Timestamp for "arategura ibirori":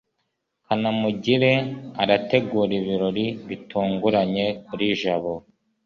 2.01-3.25